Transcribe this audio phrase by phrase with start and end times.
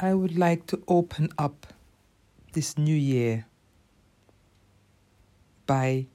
[0.00, 1.66] I would like to open up
[2.52, 3.46] this new year
[5.66, 6.06] by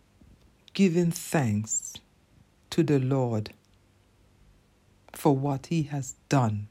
[0.73, 1.91] giving thanks
[2.69, 3.49] to the Lord
[5.11, 6.69] for what He has done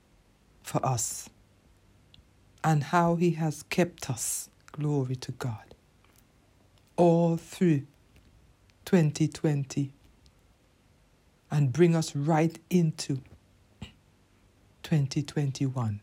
[0.63, 1.29] for us
[2.65, 4.49] and how He has kept us.
[4.73, 5.75] Glory to God.
[6.97, 7.83] All through
[8.87, 9.93] 2020
[11.51, 13.21] and bring us right into
[14.83, 16.01] 2021.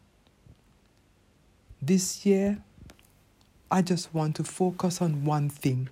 [1.81, 2.61] This year,
[3.71, 5.89] I just want to focus on one thing.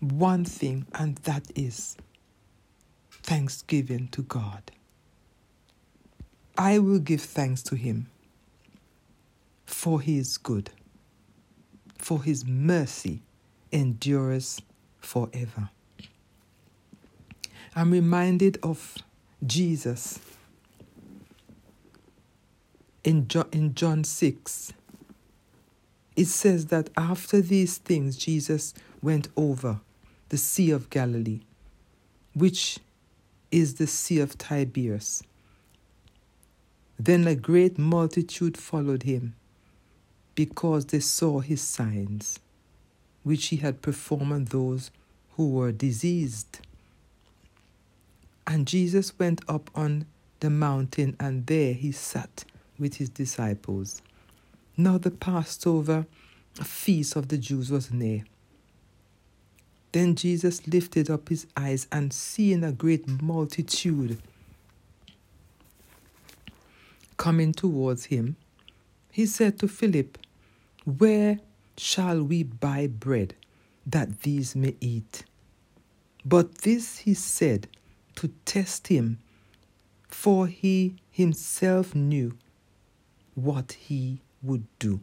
[0.00, 1.96] One thing, and that is
[3.10, 4.70] thanksgiving to God.
[6.56, 8.08] I will give thanks to Him,
[9.66, 10.70] for He is good,
[11.98, 13.22] for His mercy
[13.72, 14.62] endures
[15.00, 15.70] forever.
[17.74, 18.96] I'm reminded of
[19.44, 20.18] Jesus
[23.06, 24.72] in John, in John 6.
[26.16, 29.80] It says that after these things, Jesus went over
[30.28, 31.40] the Sea of Galilee,
[32.34, 32.80] which
[33.52, 35.22] is the Sea of Tiberias.
[36.98, 39.36] Then a great multitude followed him
[40.34, 42.40] because they saw his signs,
[43.22, 44.90] which he had performed on those
[45.36, 46.58] who were diseased.
[48.48, 50.06] And Jesus went up on
[50.40, 52.44] the mountain, and there he sat
[52.78, 54.02] with his disciples.
[54.76, 56.06] Now the Passover
[56.62, 58.24] feast of the Jews was near.
[59.92, 64.18] Then Jesus lifted up his eyes and seeing a great multitude
[67.16, 68.36] coming towards him,
[69.10, 70.18] he said to Philip,
[70.84, 71.38] Where
[71.76, 73.34] shall we buy bread
[73.86, 75.24] that these may eat?
[76.24, 77.68] But this he said
[78.16, 79.18] to test him,
[80.08, 82.36] for he himself knew
[83.36, 85.00] what he would do.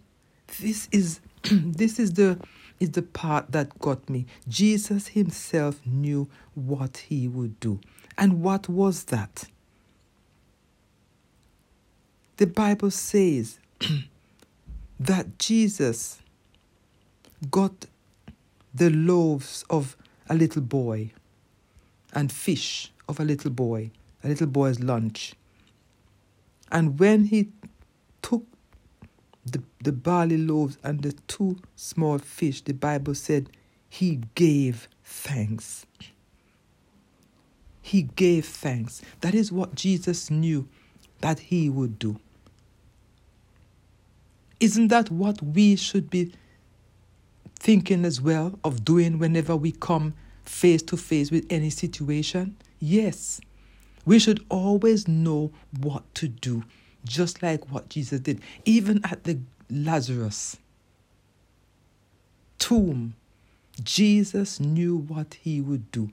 [0.60, 2.38] This is this is the
[2.80, 4.26] is the part that got me.
[4.50, 7.80] Jesus himself knew what he would do.
[8.18, 9.46] And what was that?
[12.38, 13.60] The Bible says
[15.00, 16.20] that Jesus
[17.50, 17.86] got
[18.74, 19.96] the loaves of
[20.30, 21.12] a little boy
[22.14, 23.92] and fish of a little boy,
[24.24, 25.34] a little boy's lunch.
[26.72, 27.50] And when he
[29.46, 33.50] the, the barley loaves and the two small fish, the Bible said
[33.90, 35.86] he gave thanks.
[37.82, 39.02] He gave thanks.
[39.22, 40.68] That is what Jesus knew
[41.20, 42.20] that he would do.
[44.60, 46.32] Isn't that what we should be
[47.60, 50.14] thinking as well of doing whenever we come
[50.46, 52.56] face to face with any situation?
[52.80, 53.42] Yes.
[54.06, 56.64] We should always know what to do
[57.06, 58.42] just like what Jesus did.
[58.66, 60.58] Even at the Lazarus
[62.60, 63.16] tomb,
[63.84, 66.12] Jesus knew what he would do.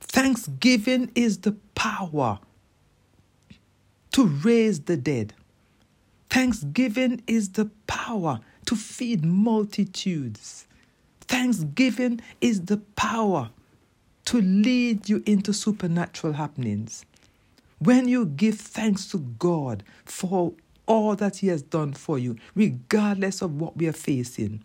[0.00, 2.40] Thanksgiving is the power
[4.12, 5.34] to raise the dead.
[6.28, 10.66] Thanksgiving is the power to feed multitudes.
[11.22, 13.50] Thanksgiving is the power
[14.26, 17.04] to lead you into supernatural happenings.
[17.80, 20.52] When you give thanks to God for
[20.86, 24.62] all that He has done for you, regardless of what we are facing,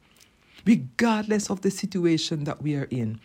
[0.66, 3.22] regardless of the situation that we are in,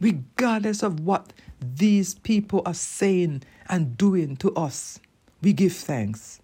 [0.00, 5.00] regardless of what these people are saying and doing to us,
[5.42, 6.40] we give thanks.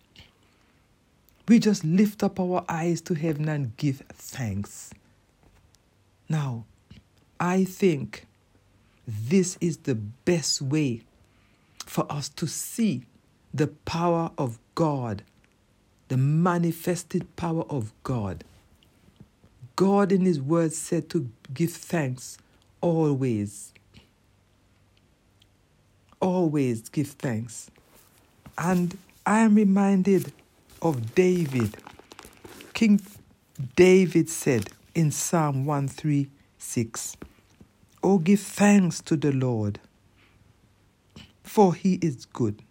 [1.47, 4.91] We just lift up our eyes to heaven and give thanks.
[6.29, 6.65] Now,
[7.39, 8.27] I think
[9.07, 11.03] this is the best way
[11.93, 13.05] for us to see
[13.53, 15.23] the power of God,
[16.09, 18.45] the manifested power of God.
[19.77, 22.39] God in His Word said to give thanks
[22.81, 23.75] always.
[26.19, 27.71] Always give thanks.
[28.57, 30.33] And I am reminded
[30.81, 31.77] of David.
[32.73, 33.03] King
[33.77, 37.19] David said in Psalm 136,
[38.03, 39.79] Oh, give thanks to the Lord
[41.43, 42.63] for he is good,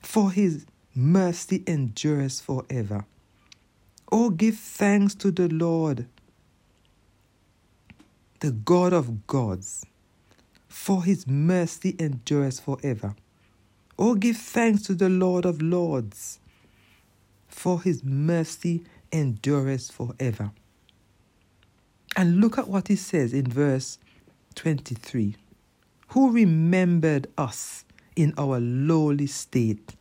[0.00, 3.04] for his mercy endures forever.
[4.10, 6.06] Oh, give thanks to the Lord,
[8.40, 9.86] the God of gods,
[10.68, 13.14] for his mercy endures forever.
[13.98, 16.40] Oh, give thanks to the Lord of lords,
[17.48, 18.82] for his mercy
[19.12, 20.50] endures forever.
[22.16, 23.98] And look at what he says in verse
[24.54, 25.36] 23
[26.12, 27.86] who remembered us
[28.16, 29.94] in our lowly state,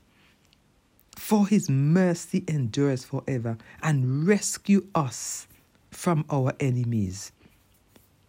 [1.16, 5.48] for his mercy endures forever, and rescue us
[5.90, 7.32] from our enemies.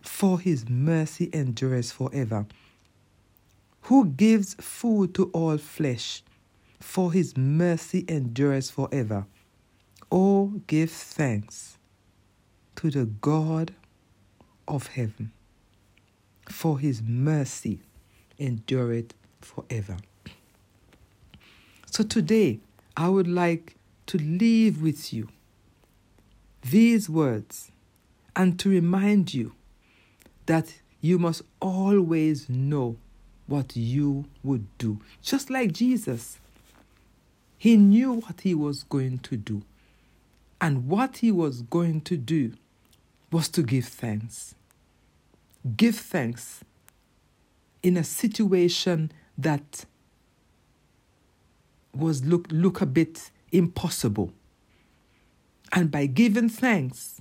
[0.01, 2.47] For his mercy endures forever.
[3.83, 6.23] Who gives food to all flesh,
[6.79, 9.27] for his mercy endures forever.
[10.11, 11.79] Oh, give thanks
[12.77, 13.75] to the God
[14.69, 15.33] of heaven,
[16.49, 17.81] for his mercy
[18.39, 19.97] endureth forever.
[21.87, 22.61] So today,
[22.97, 25.29] I would like to leave with you
[26.63, 27.71] these words
[28.35, 29.55] and to remind you
[30.47, 32.97] that you must always know
[33.47, 35.01] what you would do.
[35.21, 36.39] Just like Jesus,
[37.59, 39.63] he knew what he was going to do.
[40.61, 42.53] And what he was going to do
[43.31, 44.55] was to give thanks.
[45.77, 46.65] Give thanks
[47.83, 49.85] in a situation that
[51.95, 54.33] was look look a bit impossible.
[55.73, 57.21] And by giving thanks,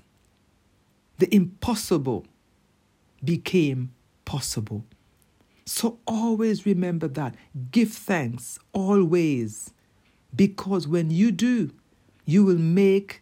[1.20, 2.26] the impossible
[3.24, 3.92] became
[4.26, 4.84] possible.
[5.66, 7.36] So always remember that.
[7.72, 9.72] Give thanks always.
[10.36, 11.72] Because when you do,
[12.26, 13.22] you will make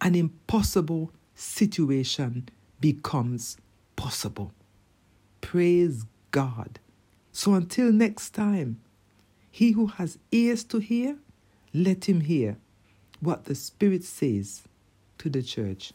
[0.00, 2.48] an impossible situation
[2.80, 3.56] becomes
[3.94, 4.52] possible.
[5.46, 6.80] Praise God.
[7.30, 8.80] So until next time,
[9.48, 11.18] he who has ears to hear,
[11.72, 12.56] let him hear
[13.20, 14.64] what the Spirit says
[15.18, 15.92] to the church.